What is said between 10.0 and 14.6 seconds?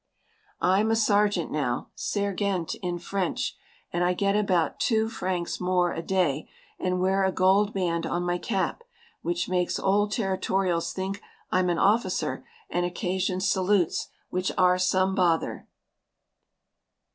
territorials think I'm an officer and occasions salutes which